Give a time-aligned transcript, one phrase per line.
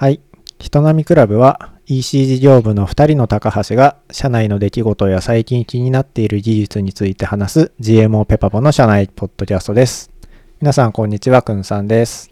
[0.00, 0.20] はい。
[0.60, 10.12] 人並みクラブは EC 事業部の2人の高橋が社内の出来事や最近気になっている技術について話す GMO ペパポの社内ポッドキャストです。
[10.60, 12.30] 皆さんこんにちは、くんさんです。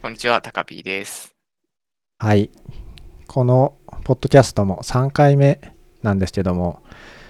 [0.00, 1.34] こんにちは、タカピーです。
[2.20, 2.50] はい。
[3.26, 3.74] この
[4.04, 5.60] ポッドキャストも3回目
[6.04, 6.84] なんですけども、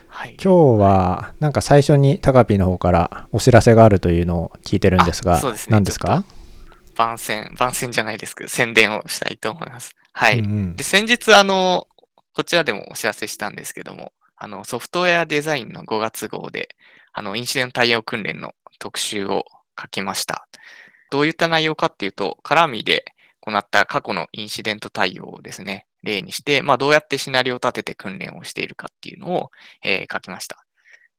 [0.09, 0.37] はい。
[0.37, 6.25] 今日はなんか最初にタカピーの方からお知らせがあるというのを聞いてるんですが、すね何ですか？
[7.01, 9.95] 番宣、番宣じゃないですけど、宣伝をしたいと思います。
[10.13, 10.41] はい。
[10.41, 11.87] うんうんで、先日、あの、
[12.35, 16.77] こちらでもお知らせしたんですけども、あの、ソフトウェアデザインの5月号で、
[17.15, 19.47] あの、インシデント対応訓練の特集を
[19.81, 20.47] 書きました。
[21.11, 23.07] どういった内容かっていうと、絡みで
[23.41, 29.51] 行った過去のインシデント対応をですね、例にして、まあ、どうやってシナリオを立てて訓練をしているかっていうのを、
[29.83, 30.65] えー書きました。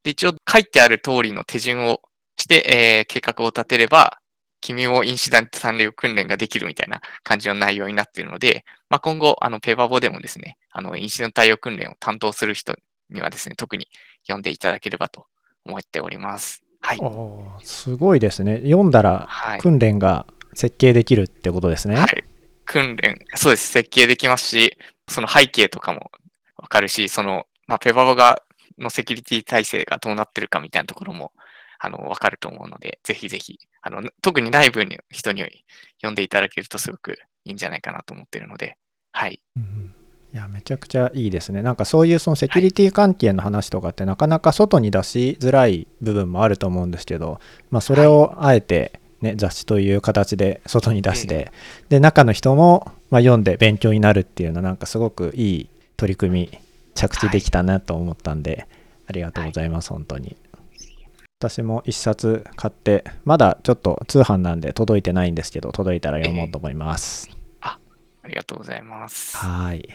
[0.04, 2.02] で、一応書いてある通りの手順を
[2.38, 4.21] して、えー計画を立てれば、
[4.62, 12.76] 君もインシデント対応訓練ができるみたいな感じの内容になっているので、まあ、今後、あの、ペーパーボでもですね、あの、インシデント対応訓練を担当する人
[13.10, 13.88] にはですね、特に
[14.24, 15.26] 読んでいただければと
[15.66, 16.64] 思っております。
[16.82, 17.00] はい。
[17.66, 18.58] すごいですね。
[18.64, 19.60] 読んだらはい。
[19.60, 21.96] 訓練が設計できるってことですね。
[21.96, 22.24] はい。
[22.66, 23.68] 訓練、そうです。
[23.68, 26.12] 設計できますし、その背景とかも
[26.58, 28.42] わかるし、その、まあ、ペバボが、
[28.78, 31.32] のセキュリティ体制がどうなってるかみたいなところも、
[31.84, 35.44] あの、わかると思うので、ぜひぜひ、あの、特に内部の人に
[35.98, 38.78] 読んでいただけるとすごくいいんじゃないかなと思ってるので、
[39.12, 39.42] はい。
[39.58, 39.96] うん
[40.34, 41.62] いや、めちゃくちゃいいですね。
[41.62, 51.52] なんかそういうそのセキュリティ関係の話とかってなかなか外に出しづらい部分もあると思うんですけど、まあそれをあえてね、雑誌という形で外に出して、
[51.90, 56.60] で、中の人もまあ読んで勉強になるっていうのはなんかすごくいい取り組み、
[56.96, 58.68] 着地できたなと思ったんで、
[59.08, 60.38] ありがとうございます、本当に。
[61.42, 67.32] 私も一冊買って、まだちょっと通販なんで届いてないんですけど、届いたら読もうと思います。
[67.62, 67.80] あ
[68.28, 69.36] りがとうございます。
[69.38, 69.90] はい。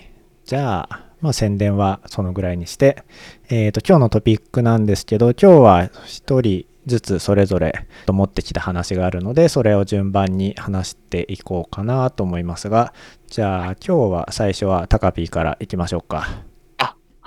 [0.45, 3.05] じゃあ、まあ、宣伝はそのぐらいにして、
[3.49, 12.93] えっ、と、今日のトピックなんですけど、今日は一人ずつそれぞれ持ってきた話があるので、それを順番に話していこうかなと思いますが、
[13.29, 16.43] じゃあ、今日は最初はタカピーからいきましょうか。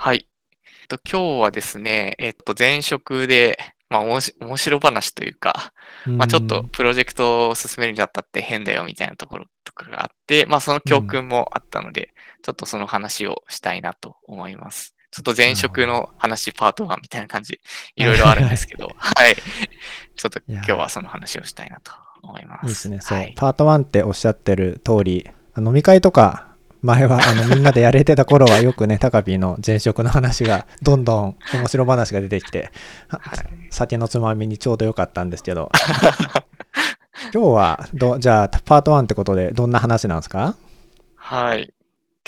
[0.02, 0.26] はい。
[0.62, 3.58] えっと、今日はですね、えっと、前職で、
[3.90, 5.72] まあ、おもし面白話というか、
[6.06, 14.94] まあ、ちょっとプロジェクトを進めるにあたって変だよみたいなところとかがあって、まあ、その教訓もあったので、ちょっとその話をしたいなと思います。
[15.10, 17.60] ちょっと前職の話パート1みたいな感じ、
[17.96, 19.34] いろいろあるんですけど、 はい。
[20.14, 22.66] ちょっと今日はその話をしたいなと思います。
[22.66, 23.00] いいですね。
[23.00, 23.18] そう。
[23.18, 23.34] はい。
[23.36, 25.28] パート1っておっしゃってる通り、
[25.58, 26.49] 飲み会とか、
[26.82, 32.70] 前はあのみんなでやれてた頃はよくね、タカピーの前職の話が、どんどん面白話が出てきて、
[33.70, 35.70] 酒のつまみにちょうどよかったんですけど、
[37.34, 40.56] 今日はど、じゃあ、パート1ってことで、どんな話なんですか？
[41.16, 41.72] はい。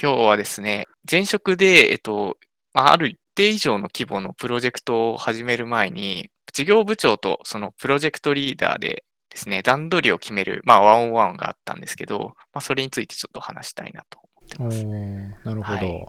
[0.00, 2.36] 今日はですね、前職で、えっと、
[2.74, 14.82] まあある一定以上の規模のプロジェクトを始める前に、事業部長とそのプロジェクトリーダーでですね、段取りを決める、まあ、ワンオンワンがあったんですけど、まあ、それについてちょっと話したいなと思っておます。
[14.82, 15.78] ーなるほど。
[15.78, 16.06] はい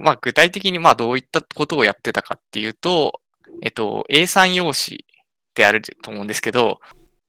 [0.00, 3.20] まあ、具体的にまあどういったことをやってたかっていうと、
[3.62, 5.04] えっと、A3 用紙
[5.54, 6.80] であると思うんですけど、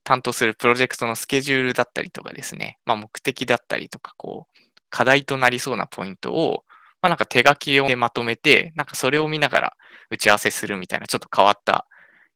[0.04, 4.60] 担当するプロジェクトのスケジュールだったりとかですね、まあ、目的だったりとか、こう、
[4.90, 6.64] 課題となりそうなポイントを、
[7.02, 9.74] まあ、なんか手書きでまとめて、なんかそれを見ながら
[10.10, 11.88] 打ち合わせするみたいな、ちょっと変わった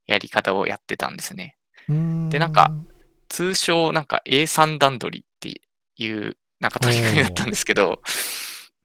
[0.08, 1.56] やり方をやってたんですね。
[1.88, 2.72] でなんか、
[3.30, 5.62] 通称なんか A3 段取りって
[6.04, 8.02] いう、なんか取り組みだったんですけど、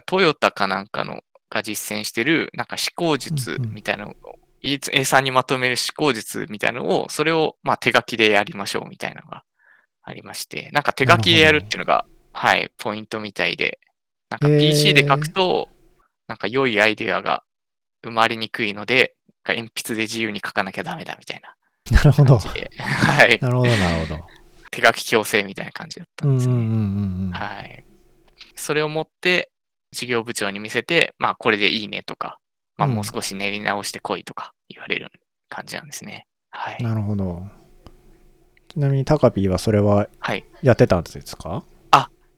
[0.07, 3.75] トヨタかなんかのが実践してる、なんか思考術うんうん。
[3.75, 4.15] みたいなのを、
[4.63, 9.45] A- A3 にまとめる思考術みたいなのを、それをまあ手書きでやりましょうみたいなのが
[10.03, 13.79] ありまして、なんか手書きでやるっていうのが、はい、ポイントみたいで、
[14.31, 15.69] なんか PC で書くと、
[16.29, 17.43] なんか良いアイデアが
[18.03, 21.57] 生まれにくいので、鉛筆で自由に書かなきゃダメだみたいな
[21.91, 22.39] なるほど。
[22.39, 24.27] はい、なるほど、なるほど。
[24.73, 26.55] 手書き強制みたいな感じだったうんんですね。
[26.55, 27.31] うんうんうんうん。
[27.31, 27.85] はい。
[28.57, 29.53] それを持って、
[29.93, 32.41] 事業部長に見せて、まあ、これでいいねとか、
[32.77, 35.13] まあ、うんもう少し練り直してこいとか言われる
[35.49, 36.27] 感じなんですね。
[36.51, 36.83] はい。
[36.83, 37.47] なるほど。
[38.69, 40.45] ちなみにタカピーはそれははい。
[40.63, 41.63] やってたんですか？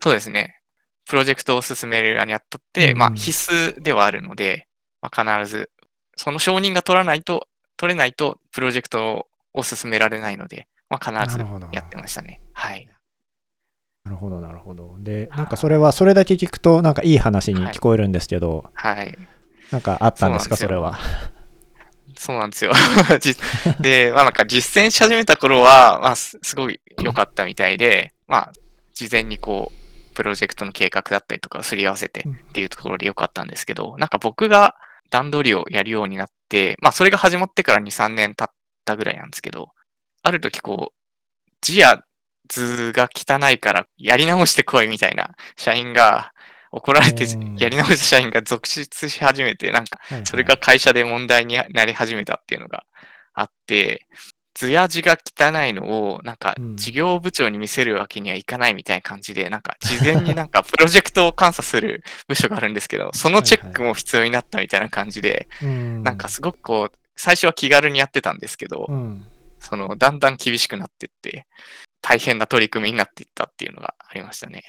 [0.01, 0.61] そうですね。
[1.07, 4.67] プロジェクトを進めるにあたって、うんまあ、必須ではあるので、
[5.01, 5.71] まあ、必ず、
[6.15, 7.49] その承認が取らないと、
[7.79, 10.67] 取れないと、プロジェクトを進められないので、
[11.01, 12.41] まあ、必ずやってましたね。
[12.53, 12.89] はい。
[14.05, 14.97] なるほど、なるほど。
[14.99, 19.17] で、なんかそれは、それだけ聞くと、なんかいい話にはい聞こえるんですけど、はい。
[19.71, 20.99] なんかあったんですか、それは？
[22.17, 22.73] そうなんですよ。
[23.19, 23.35] じ
[23.81, 28.53] で、まあなんか実践し始めた頃は、まあすすごい良かったみたいで、まあ
[28.93, 34.77] 事前にこう、プロジェクトの計画だったりとかをすり合わせてっていうところでよかったんですけど、なんか僕が
[35.11, 38.55] 段取りをやるようになって、まあそれが始まってから2、3年経っ
[38.85, 39.71] たぐらいなんですけど、
[40.25, 42.03] ある時こう、字や
[42.49, 46.33] 図が汚いからやり直してこいみたいな社員が
[46.73, 47.57] 怒られてうん。
[47.57, 52.85] やり直した社員が続出し始めて、なんかそれが会社で問題になり始めたっていうのが
[53.35, 54.07] あって、
[54.55, 56.77] 図や字が汚いのを、なんかうん。
[56.77, 66.03] 事業部長に見せるわけにはいかないみたいな感じで、なんか事前になんかプロジェクトを監査する部署があるんですけど、 そのチェックも必要になったみたいな感じで、うん。
[66.03, 69.27] なんかすごくこう、最初は気軽にやってたんですけど、うん
[69.65, 71.47] その、だんだん厳しくなってって、
[72.03, 74.63] 大変な取り組みになっていったっていうのがありましたね。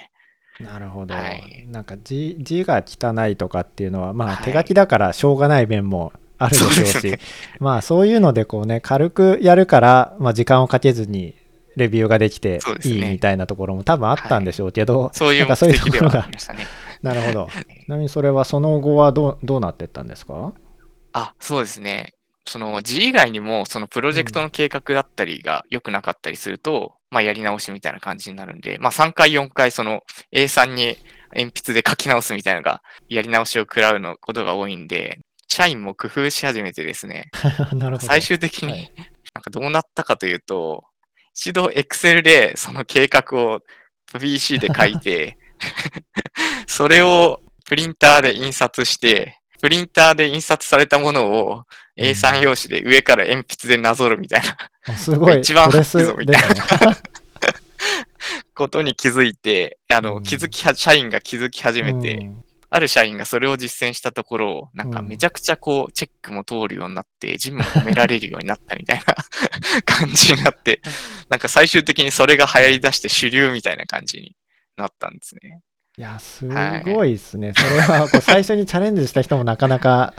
[0.60, 1.66] なるほど、はい。
[1.68, 4.46] なんか字字が汚いとかっていうのはまあはい。
[4.46, 7.20] 手書きだからしょうがない面もあるでしょうし、そうですね。
[7.60, 11.36] まあそういうのでこうね軽くやるから、まあ、時間をかけずに
[11.76, 16.30] レビューができていいみたいなところも多分あったんでしょうけど、そういうところが。
[17.04, 17.50] なるほど。
[17.52, 20.54] ちなみにそれはその後はどうどうなってったんですか？
[21.12, 22.14] あ、そうですね。
[22.48, 30.02] その字以外にも、そのプロジェクトの計画だったりが良くなかったりすると、まあやり直しみたいな感じになるんで、まあ3回4回その
[30.34, 30.98] A3 に
[31.34, 37.30] 鉛筆で書き直すみたいなのがやり直しを食らうのことが多いんで、社員も工夫し始めてですね、
[38.00, 38.92] 最終的にはい。
[39.34, 40.86] なんかどうなったかというと、
[41.34, 43.60] 一度 Excel でその計画を
[44.18, 45.38] PC で書いて、
[46.68, 51.64] それをプリンターで印刷して、プリンターで印刷されたものを
[51.98, 54.56] A3 用紙で上から鉛筆でなぞるみたいな。
[54.88, 55.40] あすごい。
[55.40, 56.38] 一番プレス早いぞみた。
[56.38, 56.56] いな
[58.54, 60.24] ことに気づいて、あの、うん。
[60.24, 62.44] 気づきは、社員が気づき始めて、うん。
[62.70, 65.08] ある社員がそれを実践したところ、なんかうん。
[65.08, 69.16] めちゃくちゃこう、チェックも通るようになって、ジムも褒められるようになったみたいな
[69.84, 70.80] 感じになって、
[71.30, 74.36] なんか最終的にそれが流行り出して主流みたいな感じに
[74.78, 75.62] なったんですね。
[75.98, 76.46] いやす
[76.84, 80.14] ごいですね、それはこう最初にチャレンジした人もなかなか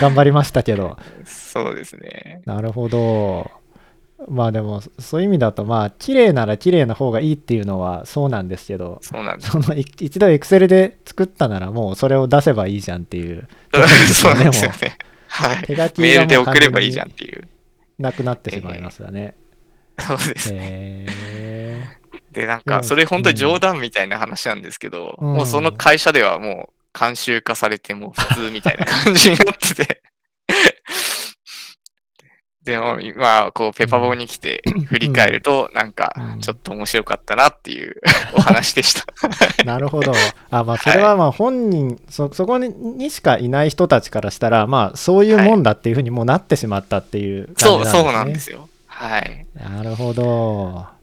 [0.00, 2.42] 頑張りましたけどそうですね。
[2.44, 3.50] なるほど。
[4.28, 9.50] まあでもそういう意味だとまあ綺麗なら綺麗な方がいいっていうのはそうなんですけどそうなんです。
[9.50, 13.48] そのい一度 Excel で作ったならもうそれを出せばいいじゃんっていう
[14.14, 14.96] そうなんですよね。
[15.26, 15.62] はい。
[15.64, 17.48] 手書きメールで送ればいいじゃんっていう。
[17.98, 19.34] なくなってしまいますよね。
[19.98, 20.58] そうですね。
[20.60, 21.98] へ
[22.36, 30.02] で、なんか、それ本当に冗談みたいな話なんですけど、うんもうその会社ではもう慣習化されて、もう普通みたいな感じになってて。
[32.62, 37.94] でも、今、こう、ペパボに来て振り返ると、なんかうん、ちょっと面白かったなっていう
[38.34, 39.06] お話でした。
[39.62, 40.12] ー なるほど。
[40.50, 48.02] あまあそれはまあ本人、そそこににしかいない人たちからしたらまあそういうもんだっていうふうにもうなってしまったっていう感じそう、なんですね。
[48.02, 48.68] そうなんですよ。
[48.86, 49.46] はい。
[49.54, 50.95] なるほど。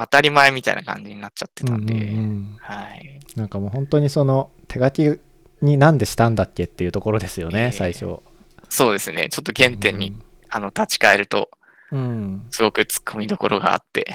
[0.00, 3.20] 当たり前みたいな感じになっちゃってたんで、うんうんうんはい。
[3.36, 5.20] なんかもう本当にその手書き
[5.60, 8.20] になんでしたんだっけっていうところですよね、ええ最初。
[8.68, 9.28] そうですね。
[9.28, 10.16] ちょっと原点に、
[10.48, 11.50] あの、立ち返ると、
[11.90, 12.00] うん。
[12.00, 12.46] うん。
[12.50, 14.06] すごく突っ込みどころがあって、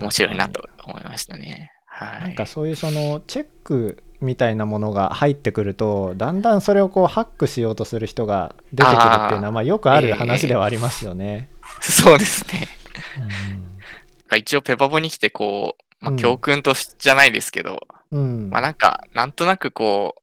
[0.00, 1.70] 面白いなと思いましたね。
[1.86, 2.20] はい。
[2.22, 11.50] なんかそういうそのチェックみたいなものが入ってくるとだんだんそれをこうハックしようとする人が出てくるっていうのはまあよくある話ではありますよね。
[11.80, 12.68] そうですね。
[13.18, 13.73] う
[14.36, 17.80] 一応ペパボに来てこう、まあ、うん教訓としじゃないですけど、
[18.12, 18.18] ん。
[18.18, 20.22] うんまあなんか、なんとなくこう、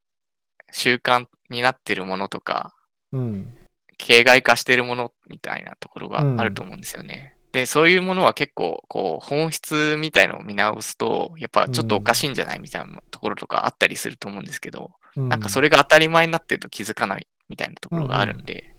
[0.72, 2.74] 習慣になってるものとか、
[3.12, 3.58] うん。
[3.98, 7.36] 形骸化してるものみたいなところがあると思うんですよね。
[7.51, 18.74] で、そういうものは結構、こう、本質みたいのを見直すと、やっぱちょっとおかしいんじゃないみたいなところとかあったりすると思うんですけど、なんかそれ、れが当たり前になってると気づかないみたいなところがあるんで、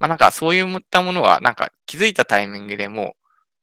[0.00, 3.17] まあなんかそういったものは、なんか気づいたタイミングでもう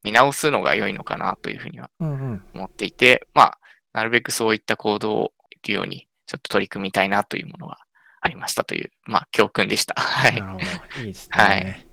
[0.05, 3.57] 見直すのが良いのかなというふうにはうんうん、思っていて、まあ、
[3.93, 7.79] なるべくそういった行動をできるように、ちょっと取り組みたいなというものが
[8.21, 9.95] ありましたという、まあ、教訓でした。
[9.99, 11.01] はい。
[11.01, 11.43] いいですね。
[11.43, 11.85] はい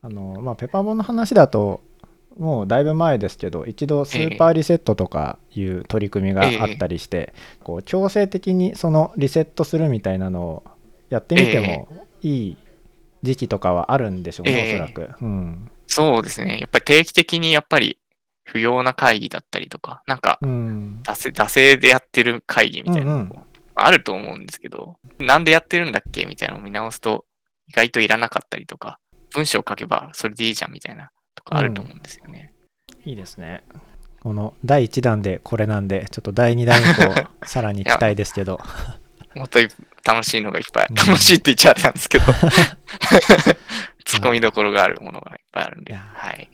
[0.00, 1.80] あの、まあ、ペパボの話だと、
[2.38, 10.64] もうだいぶ前ですけど、一度スーパーリセットとかいう取り組みがあったりして、こう強制的にそのリセットするみたいなのを
[11.10, 11.88] やってみても
[12.22, 12.56] いい
[13.24, 15.10] 時期とかはあるんでしょうね、ええおそらく。
[15.20, 15.70] うん。
[15.88, 16.58] そうですね。
[16.60, 17.98] やっぱり定期的にやっぱり
[18.44, 21.00] 不要な会議だったりとか、なんか、うん。
[21.02, 26.26] 惰性惰性でやってる会議みたいなのうんうんもあると思うんですけど、なんでやってるんだっけ？
[26.26, 27.24] みたいなのを見直すと、
[27.68, 28.98] 意外といらなかったりとか、
[29.34, 32.52] 文章を書けばそれでいいじゃんみたいなとかあると思うんですよね。
[33.04, 33.62] いいですね。
[34.20, 38.60] この第1弾でこれなんで、ちょっと第2弾以降、 さらに期待ですけど。
[39.34, 39.60] もっと
[40.04, 42.24] 楽しいのがいっぱい、うん楽しいって言っちゃあれなんですけど、
[44.08, 46.48] 突っ込みどころがあるものがいっぱいあるんで、はい。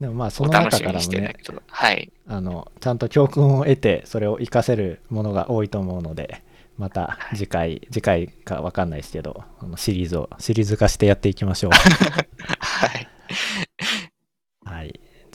[0.00, 1.36] でもまあそおの中からもね
[1.68, 2.10] はい。
[2.26, 6.42] あのちゃんと教訓を得てそれを活かせるものが多いと思うので
[6.78, 11.70] また次回、次回か分かんないですけどあのシリーズをシリーズ化してやっていきましょう
[12.58, 13.08] はい。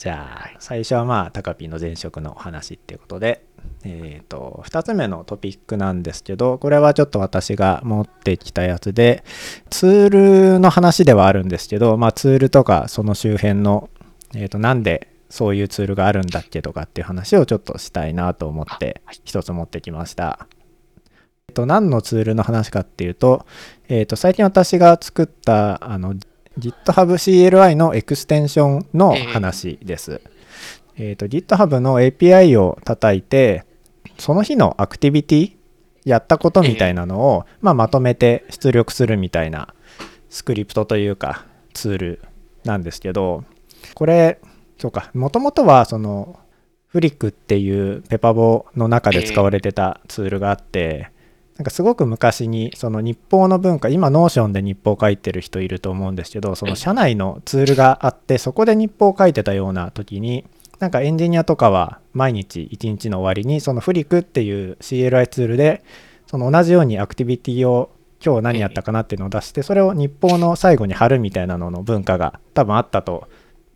[0.00, 3.44] じゃあ、最初はまあタカピーの前職の話っていうことで
[3.84, 9.24] えっ、と2つ目のトピックなんですけどこれはちょっと私が持ってきたやつで
[9.68, 13.90] ツールの話ではあるんですけどまあツールとかその周辺の
[14.34, 20.46] えー、となんでそういうツールがあるんだっけとかっていう話をちょっとしたいなと思ってはい一つ持ってきました。
[21.48, 23.44] えっと、何のツールの話かっていうと、
[23.88, 26.14] えっと、最近私が作ったあの
[26.60, 30.20] GitHub CLI のエクステンションの話です。
[30.96, 33.64] えっと、GitHub の API を叩いて、
[34.18, 35.52] その日のアクティビティ、
[36.04, 39.74] やったことみたいなのを、まあ、まとめて出力するみたいな
[40.28, 42.22] スクリプトというかツール
[42.64, 43.44] なんですけど、
[43.94, 44.40] これ、
[44.78, 46.38] そうか、もともとはその
[46.88, 51.10] フリックっていうペパボの中で使われてたツールがあって、
[51.60, 60.46] なんかすごく昔にその日報の文化今 Notion で日報を書いてる人いると思うんですけどその社内のツールがあってそこで日報を書いてたような時に
[60.78, 65.84] なんかエンジニアとかは毎日一日の終わりにそのフリックっていう CLI ツールで
[66.26, 67.90] その同じようにアクティビティを
[68.24, 73.28] 今日何やったかなっていうのを出してそれを日報の最後に貼るみたいなのの文化が多分あったと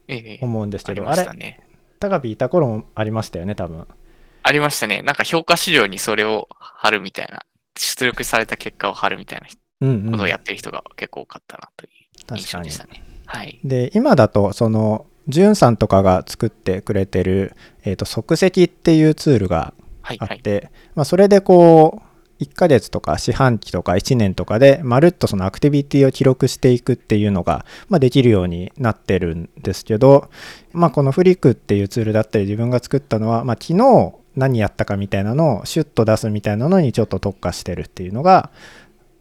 [0.08, 0.38] ええ。
[0.40, 1.60] 思うんですけどあれ。
[2.00, 3.86] 高ビいた頃もありましたよね多分。
[4.42, 5.02] ありましたね。
[5.02, 7.44] なんか評価資料にそれを貼るみたいな、
[7.76, 13.02] 出力された結果を貼るみたいなことをやってる人が結構多かったなという印象でしたね。
[13.26, 13.58] はい。
[13.64, 20.18] で今だとそのジュンさんとかが作ってくれてる、えー、と即席っていうツールがはい。
[20.18, 20.28] はい。
[20.32, 30.30] あって、まあ、それでこう1ヶ月とか四半期とか1年とかでまるっとそのアクティビティを記録していくっていうのが、まあ、できるようになってるんですけど、
[30.72, 38.50] まあ、このフリックっていうツールだったり自分が作ったのは、まあ、昨日何やったかみたいなのをシュッと出すみたいなのにちょっと特化してるっていうのが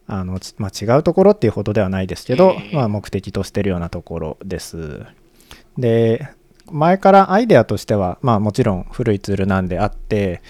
[0.08, 5.02] あの、ちまあ、違うところっていうほどではないですけど、えーまあ、目的としてるようなところです。
[5.78, 6.28] で
[6.72, 10.42] 前からアイデアとしては、まあ、もちろん古いツールなんであって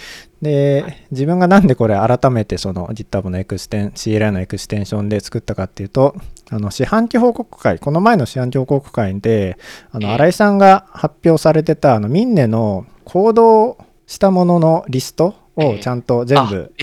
[0.41, 6.15] で自分がなんでこれ改めてその GitHub のエクステン CLI のエクステンションで作ったかっていうと
[6.51, 9.58] あの四半期報告会この前の四半期報告会で
[9.91, 16.74] あのええ新井さんが発表されてたあの minne の行動したもののリストをちゃんと全部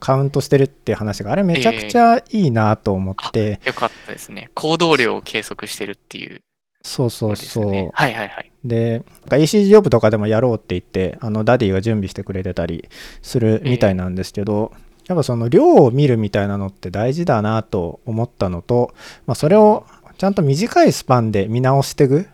[0.00, 4.50] カウントしてるっていう話があれめちゃくちゃいいなと思って、えよかったですね。
[4.54, 6.40] 行動量を計測してるっていう
[6.82, 7.90] そうそうそう、ね。
[7.92, 8.50] はいはいはい。
[8.64, 12.88] で、EC ジョブとかでもやろうって言って、あのダディが準備してくれてたり
[13.22, 14.72] するみたいなんですけど、
[15.06, 18.94] やっぱその量を見るみたいなのって大事だなと思ったのと、
[19.26, 19.86] まあ、それを
[20.18, 22.28] ちゃんと短いスパンで見直していく。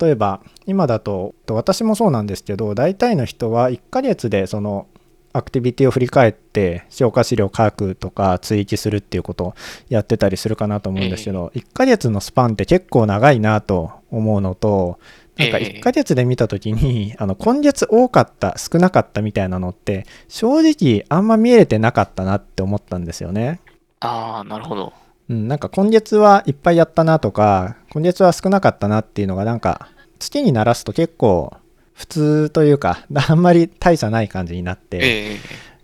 [0.00, 4.88] 例えば、今だと、私もそうなんですけど、大体の人は1ヶ月でその
[5.32, 9.54] アクティビティを振り返って評価資料書くとか追記するっていうことを
[9.88, 14.98] やってたりするかなと思うんですけど、1ヶ月のスパンって結構長いなと思うのと
[15.36, 23.60] なんかええ1ヶ月で見た時に、あの今月多かった少なかったみたいなのって正直あんま見えてなかったなって思ったんですよね。
[24.00, 24.92] ああ、なるほど。
[25.28, 31.54] うん、なんか今月はいっぱいやったなとか今月は少なかったなっていうのがなんか月にならすと結構
[31.94, 35.00] 普通というか あんまり大差ない感じになって、え
[35.34, 35.76] え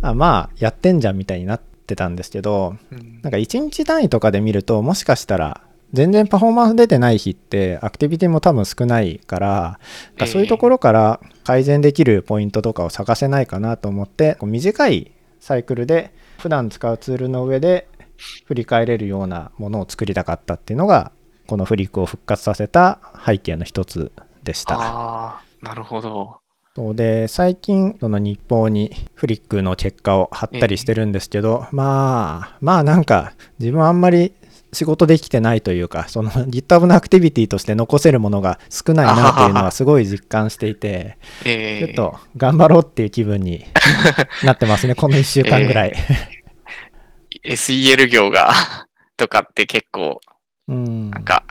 [0.00, 3.20] あまあやってんじゃんみたいになってたんですけどうん。
[3.22, 5.60] なんか1日単位とかで見るともしかしたら
[5.92, 9.78] 全然パフォーマンス出てない日ってアクティビティも多分少ないから
[10.16, 17.88] かそういうところから改善できるポイントとかを探せないかなと思ってこう短いサイクルで普段使うツールの上で
[18.44, 21.12] 振り返れるようなものを作りたかったっていうのが
[21.46, 24.12] このフリックを復活させた背景の一つ
[24.42, 24.74] でした。
[24.74, 26.38] ああ、なるほど。
[26.74, 34.32] そうで最近その日報にフリックの結果を貼ったりしてるんですけど、まあまあなんか自分あんまり
[34.72, 43.66] 仕事できてないというかその GitHub のアクティビティとして残せるものが少ないなというのはすごい実感していてええちょっと頑張ろうっていう気分に
[44.42, 45.94] なってますねこの1週間ぐらい。
[47.44, 48.52] SEL 業が
[49.16, 50.20] とかって結構、
[50.68, 51.44] うんなんか、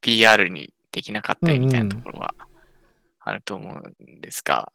[0.00, 2.34] PR にできなかったりみたいなとうんころは
[3.20, 4.72] あると思うんですが、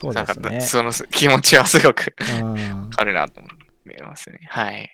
[0.00, 0.60] そうなんかですね。
[0.60, 3.48] その気持ちはすごくうんあるなと思
[3.92, 4.40] いますね。
[4.50, 4.90] はい。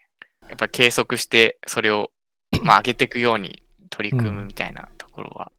[0.48, 2.10] やっぱ計測して、それを、
[2.62, 5.52] まあ、上げていくように取り組むみたいなところは、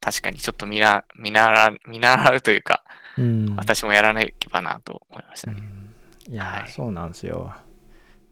[0.00, 2.82] 確かにちょっと見な見習う見習うというか、
[3.18, 5.62] うん私もやらなければなと思いましたね。
[6.28, 7.54] いやー、はいそうなんですよ。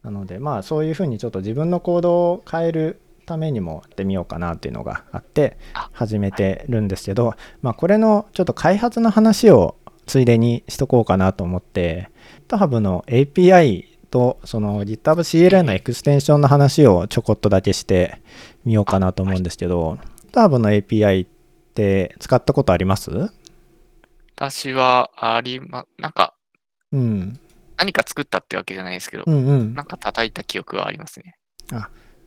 [0.04, 12.10] なのでまあそういうふうにちょっと自分の行動を変えるためにもやってみようかなっていうのがあってあ始めてるんですけど、まあ、これのちょっと開発の話をついでにしとこうかなと思って
[12.48, 18.20] GitHub の API とその GitHub CLI のエクステンションの話をちょこっとだけして
[18.66, 19.98] みようかなと思うんですけど
[20.32, 21.28] GitHub の API っ
[21.74, 23.10] て使ったことあります？
[24.36, 26.34] 私はありま、なんか
[26.92, 27.40] うん
[27.76, 31.36] 何か作ったってわけじゃないですけど、うんうんなんか叩いた記憶はありますね。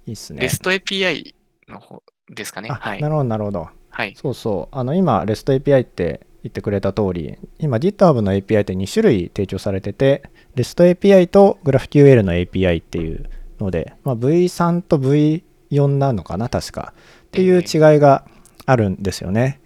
[0.05, 1.33] いいっすね REST API
[1.67, 2.69] の方ですかね。
[2.71, 3.09] あはいな。
[3.09, 4.13] るほどなるほどはい。
[4.15, 4.75] そうそう。
[4.75, 10.23] あの今、REST API って言ってくれた通り、今 GitHub の API って2種類提供されてて、
[10.55, 16.93] REST API と GraphQL の API っていうので、まあ、V3 と V4 なのかな、確か。
[17.25, 18.25] っていう違いが
[18.65, 19.59] あるんですよね。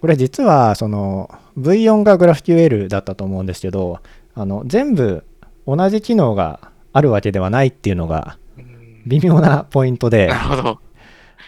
[0.00, 4.00] これ実はその V4 が GraphQL だったと思うんですけど、
[4.34, 5.24] あの全部
[5.66, 10.30] 同じ機能があるわけではないっていうのがうん微妙なポイントで。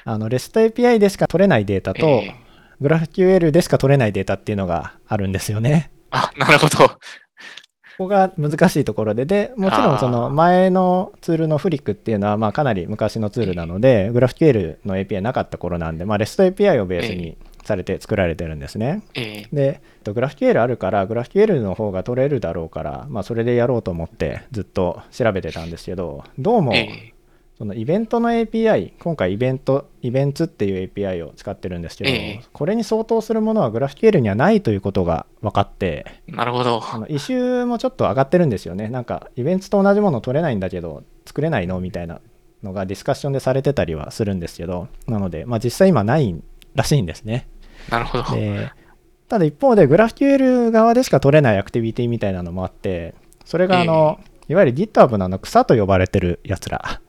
[0.08, 2.46] あの REST API でしか取れないデータと、えー
[2.80, 5.90] GraphQL でしか取れないデータっていうのがあるんですよね。
[6.10, 6.76] あ、なるほど。
[6.78, 19.02] ここが難しいところで、で、もちろんその前のツールのフリックっていうのはまあかなり昔のツールなので、GraphQL の API なかった頃なんで、まあ、REST API をベースにされて作られてるんですね。
[19.14, 27.12] えーで、えっと GraphQL あるから、GraphQL の方が取れるだろうから、まあ、それでやろうと思ってずっと調べてたんですけど、どうも、え
[27.58, 36.82] そのイベントの API、今回イベント、イベンツっていう API を使ってるんですけど、ええこれに相当するものは GraphQL にはないということが分かって、ーなるほど。
[36.84, 38.88] あのイシューもちょっと上がってるんですよね。
[38.88, 42.20] なんか、イベントと同じもの取れないんだけど、作れないのみたいな
[42.62, 46.36] のがディスカッションでされてたりはするんですけど、なので、まあ、実際今ない
[46.74, 47.48] らしいんですね。
[47.90, 48.34] なるほど。
[48.34, 48.70] で
[49.28, 53.14] ただ一方で GraphQL 側でしか取れないアクティビティみたいなのもあって
[53.44, 57.00] それがあの、いわゆる GitHub のあの草と呼ばれてるやつら。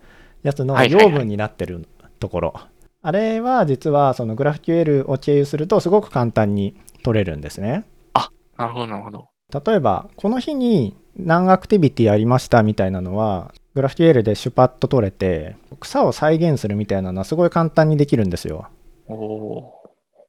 [0.43, 1.88] やつの養分になってる
[2.19, 2.53] ところ、
[3.01, 7.86] あれは実はその GraphQL を経由するとすごく簡単に取れるんですね。
[8.57, 9.29] なるほど、なるほど。
[9.65, 18.67] 例えばこの日に何アクティビティありましたみたいなのは GraphQL でシュパッと取れて草を再現するみたいなのはすごい簡単にできるんですよ。
[19.08, 19.77] おお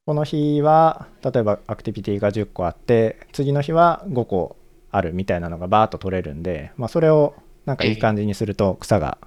[0.08, 4.56] この日は例えばアクティビティが10個あって次の日は5個
[4.90, 7.34] あるみたいなのがバーッと取れるんで、まあ、それを
[7.66, 9.18] なんかいい感じにすると草が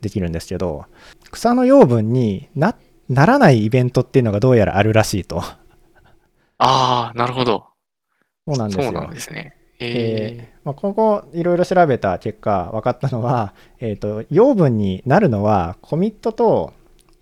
[0.00, 0.86] できるんですけど
[1.30, 2.74] 草の養分にな
[3.10, 5.58] ならないイベントっていうのがどうやらあるらしいとあ
[6.56, 7.66] あ、なるほど。
[8.48, 9.54] そうなんですよそうなんですね。
[9.78, 16.72] ええーまあ、ここいろいろ調べた結果分かったのは、えー、と養分になるのはコミットと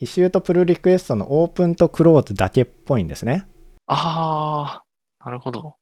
[0.01, 3.47] イシューとプルリクエストのオープンとクローズだけっぽいんですね。
[3.47, 3.49] ー、
[3.87, 4.83] あ
[5.21, 5.75] あ、なるほど。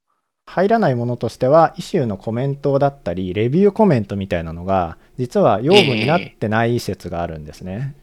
[0.46, 7.94] 入らないものとしては、イシューのコメントだったり、レビューコメントみたいなのが、実は養分になってない説があるんですね。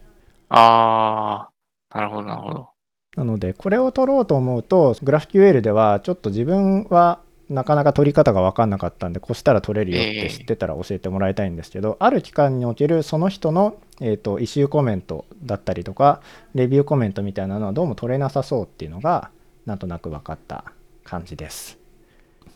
[0.50, 1.48] あ
[1.90, 2.68] あ、なるほど、なるほど。
[3.16, 16.22] なので、これを取ろうと思うと、GraphQL ではちょっと自分はなかなか取り方が分かんなかったんで、こうしたら取れるよって知ってたら教えてもらいたいんですけど、ある期間におけるその人の、えー、とイシューコメントだったりとか、
[16.54, 19.30] レビューコメントみたいなのはどうも取れなさそうっていうのが、
[19.66, 20.64] なんとなく分かった
[21.04, 21.78] 感じです。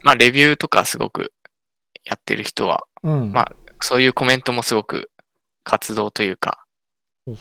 [0.02, 1.32] まあ、レビューとかすごく
[2.04, 3.32] やってる人は、うん。
[3.32, 5.10] まあそういうコメントもすごく
[5.64, 6.64] 活動というか、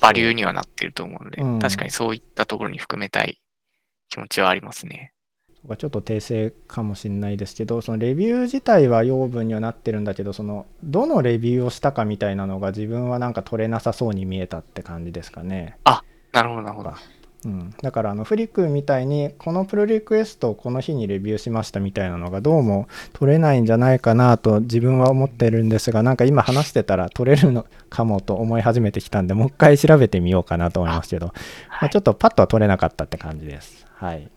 [0.02, 3.40] バリューにはなってると思うので、うん確かにそういったところに含めたい
[4.10, 5.14] 気持ちはありますね。
[5.76, 15.78] ちょっと訂正かもしれないですけどそのレビュー自体は養分にはなってるんだけどそのどのレビューをしたかみたいなのが自分はなんか取れなさそうに見えたって感じですかね、
[16.32, 16.94] なるほど、なるほど。
[17.46, 33.86] うん、だからあのフリックみたいにこのプルリクエストをこの日にレビューしましたみたいなのがどうも取れないんじゃないかなと自分は思ってるんですがなんか今話してたら取れるのかもと思い始めてきたんでもう一回調べてみようかなと思いますけどまあ、はいちょっとパッとは取れなかったって感じです。
[33.96, 34.30] はい。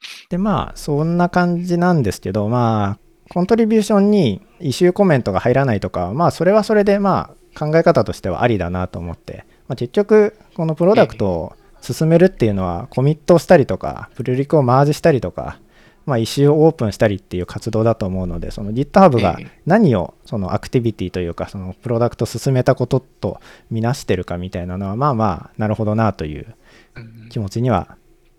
[0.00, 2.98] はいで、まあ、そんな感じなんですけど、まあ、
[3.30, 15.60] コントリビューションにイシューコメントが入らないとかは、まあ、それはそれで、まあ、考え方としてはありだなと思って、まあ、結局、このプロダクトを進めるっていうのは、コミットをしたりとか、プルリクをマージしたりとか、
[16.06, 26.54] まあ、イシューをオープンしたりっていう活動だと思うので、その GitHub がええ何をそのアクティビティというか、そのプロダクトを進めたこととみなしてるかみたいなのは、まあまあ、なるほどなという
[26.96, 27.28] うん。
[27.28, 27.98] 気持ちには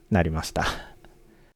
[0.09, 0.88] なりました。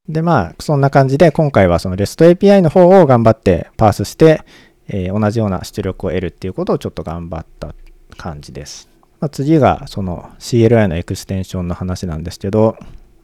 [0.09, 4.41] で、まあ、そんな感じで、今回はその REST API の方を頑張ってパースして、
[4.89, 7.73] えー同じような出力を得るっていうことをちょっと頑張った
[8.17, 8.89] 感じです。
[9.21, 12.75] まあ、次がその CLI のエクステンションの話なんですけど、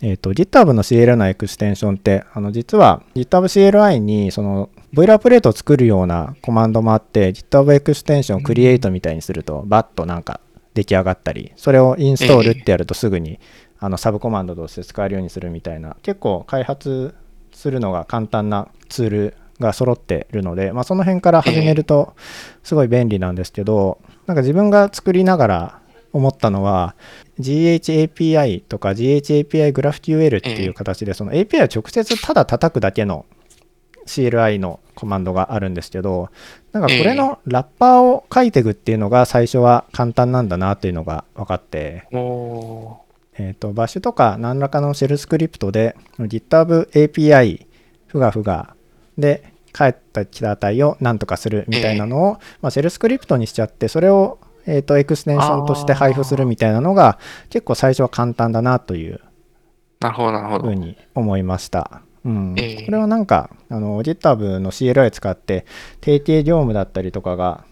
[0.02, 10.39] えっ、と、GitHub の CLI のエクステンションって、あの、実は GitHub CLI にそのボイラープレートを作るようなコマンドもあって、GitHub エクステンションをクリエイトみたいにすると、バッとなんか
[10.74, 13.38] 出来上がったり、それをインストールってやるとすぐに、
[13.80, 17.15] あのサブコマンドとして使えるようにするみたいな、結構開発
[17.52, 22.15] するのが簡単なツールが揃ってるので、まあ、その辺から始めると
[22.63, 25.80] すごい便利なんですけど、なんか自分が作りながら
[26.13, 26.96] 思ったのは
[27.39, 33.26] GHAPI とか GHAPI GraphQL っていう形でその API を直接ただ叩くだけの
[34.06, 36.30] CLI のコマンドがあるんですけど
[36.72, 42.08] なんかこれのラッパーを書いていくっていうのが最初は簡単なんだなっていうのが分かって
[43.39, 47.65] えっ、とバッシュとか何らかのシェルスクリプトで GitHub API
[48.08, 48.75] ふがふが
[49.17, 57.17] で帰ったきた値を何とかするみたいなのを、まあ、シェルスクリプトにしちゃってそれをえーと、エクステンションとして配布するみたいなのが
[57.49, 59.19] 結構最初は簡単だなという
[60.62, 62.04] ふうに思いました。
[62.23, 62.56] うん。
[62.58, 65.65] えー、これはなんかあの GitHub の CLI 使って
[66.02, 67.65] 定型業務だったりとかが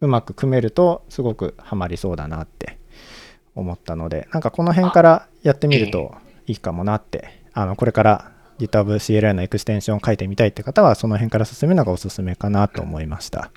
[0.00, 2.78] うまく組めるとすごくハマりそうだなって
[3.54, 6.14] 思ったのでなんかこの辺からやってみると
[6.46, 13.50] いいかもなって、えー、あのこれから GitHub CLI のエクステンションを書いてみたいって方はその辺から進めるのがおすすめかなと思いました。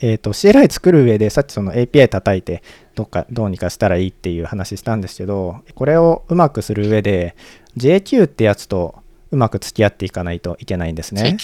[0.00, 2.62] えっ、ー、と、CLI 作る上で、さっきその API 叩いて、
[2.94, 7.34] どっか、どうにかしたらいいっていう話したんですけど、これをうまくする上で、
[7.76, 11.36] JQ ってやつとうまく付き合っていかないといけないんですね。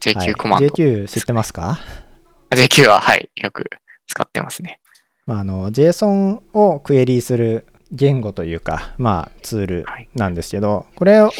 [0.00, 0.14] JQ。
[0.14, 0.68] JQ コマンド。
[0.68, 1.80] JQ 知ってますか
[2.50, 3.68] ?JQ は、はい、よく
[4.06, 4.78] 使ってますね。
[5.28, 11.30] まあ、あの、JSON をクエリーする言語というか、まあ、ツールなんですけど、はい、これを、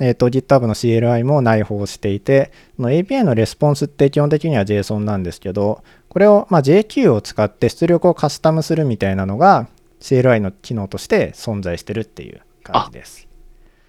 [0.00, 9.66] えーと、GitHub の CLI も内包していて、の API のレスポンスって基本的には JSON なんですけど、これを、まあ、JQ を使って出力をカスタムするみたいなのが
[10.00, 13.26] CLI の機能として存在してるっていう感じです。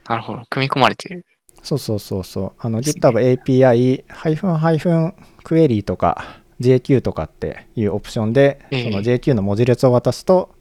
[0.09, 0.41] なるほど。
[0.49, 1.25] 組み込まれている。
[1.61, 2.51] そうそうそうそう。
[2.57, 5.13] あの、GitHub API ハイフンハイフン
[5.43, 10.53] クエリーとか JQ とかっていうオプションで、その JQ の文字列を渡すと、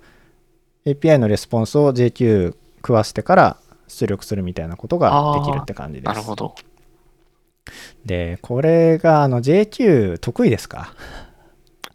[0.87, 3.57] API のレスポンスを JQ 食わしてから
[3.88, 6.05] 出力するみたいなことができるって感じです。
[6.07, 6.55] なるほど。
[8.05, 10.94] で、これがあの JQ 得意ですか？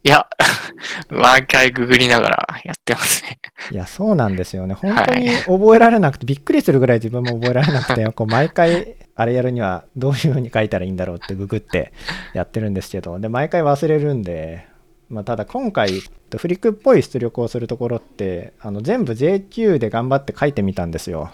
[0.04, 0.28] いや、
[1.10, 3.40] 毎回ググりながらやってますね。
[3.72, 4.74] いや、そうなんですよね。
[4.76, 11.92] 本当に覚えられなくて、びっくりするぐらい自分も覚えられなくて、 こう毎回あれやるにはどういう風に書いたらいいんだろうってググって
[12.34, 14.68] やってるんですけど、で、毎回忘れるんで、
[15.10, 16.02] まあ、ただ今回
[16.36, 21.32] フリックっぽい出力をするところってあの全部 JQ で頑張って書いてみたんですよ。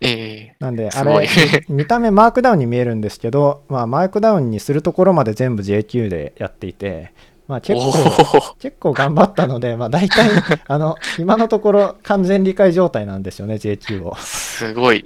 [0.00, 1.28] えー、なんであれ
[1.68, 7.12] 見た目マークダウンに見えるんですけど、まあ、マークダウンにするところまで全部 JQ でやっていて
[7.52, 10.30] まあ、結構、結構頑張ったので、まあ、大体、
[10.66, 14.16] あの、今のところ完全理解状態なんですよね、J2 を。
[14.16, 15.04] すごい。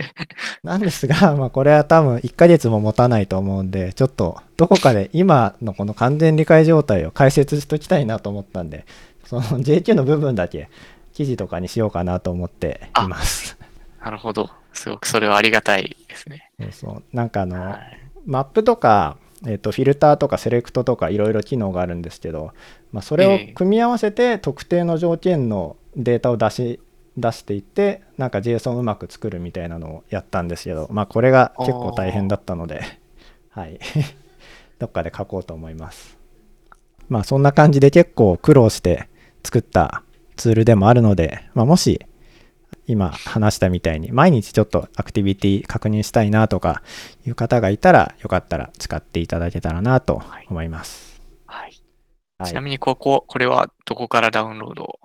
[0.62, 8.84] なんですが、まあ、これは多分1ヶ月も持たないと思うんで、ちょっと、どこかで今のこの完全理解状態を解説しときたいなと思ったんで、
[9.24, 10.68] その J2 の部分だけ
[11.14, 13.56] 記事とかにしようかなと思っています。
[14.04, 14.50] なるほど。
[14.74, 16.50] すごくそれはありがたいですね。
[16.60, 17.02] そうそう。
[17.16, 22.52] なんかあの、はい、マップとか、えーと、フィルターとかセレクトとかいろいろ機能があるんですけど、
[22.92, 26.80] まあ、それを組み合わせて特定の条件のデータを出し
[27.16, 32.80] 出していってなんか JSON うまく作るみたいなのをやったんですけど、まあ、これが結構大変だったので、
[33.50, 33.78] はい、
[34.78, 36.16] どっかで書こうと思います。
[37.08, 39.08] まあそんな感じで結構苦労して
[39.42, 40.02] 作った
[40.36, 42.00] ツールでもあるので、まあ、もし
[42.88, 46.82] 今話したみたいに毎日ちょっとアクティビティ確認したいなとか
[47.24, 51.20] いう方がいたらよかったら使っていただけたらなと思います。
[51.46, 51.72] はい。
[52.38, 54.98] はい、ちなみにここ、これはどこからダウンロード？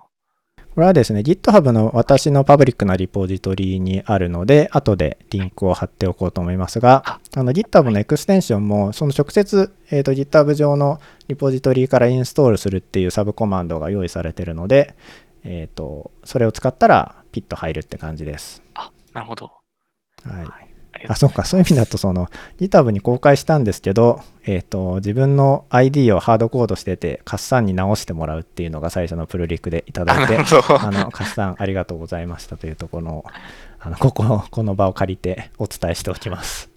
[0.74, 14.96] これはですね、GitHub の私のパブリックなリポジトリにあるので、後でリンクを貼っておこうと思いますが、あの GitHub のエクステンションも、その直接、えーと、GitHub 上のリポジトリからインストールするっていうサブコマンドが用意されているので、
[15.44, 18.62] えーとそれを使ったらピッと入るって感じです。
[18.74, 19.52] あ、なるほど。
[20.24, 20.74] はい。
[21.08, 21.44] あ、そうか。
[21.44, 22.28] そういう意味だと、その、
[22.58, 30.40] GitHub に公開したんですけど、えっ、ー、と、自分の ID をハードコードしてて、カッサンに直してもらうっていうのが最初のプルリクでいただいて、あ
[30.90, 33.24] の、カッサンありがとうございましたというところの、
[33.80, 36.70] あの、ここ、この場を借りてお伝えしておきます。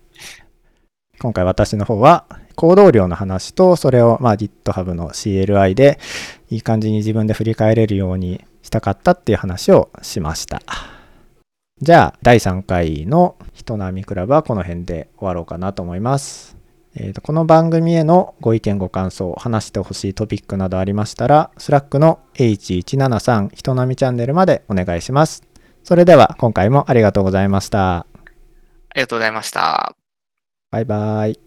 [1.19, 2.25] 今回私の方は、
[2.55, 5.99] 行動量の話と、それを、まあ、GitHub の CLI で、
[6.49, 10.61] いい感じに自分で振り返れるようにしたかったっていう話をしました。
[11.81, 16.57] じゃあ、第3回の人並みクラブはこの辺で終わろうかなと思います。
[16.95, 25.43] えーと、この番組へのご意見ご感想、話してほしいトピックなどありましたら、スラックの H173 人並みチャンネルまでお願いします。
[25.83, 27.99] それでは今回もありがとうございました。
[27.99, 28.05] あ
[28.95, 29.95] りがとうございました。
[30.71, 31.46] バイバイ。